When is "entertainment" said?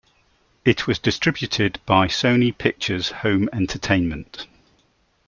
3.53-4.47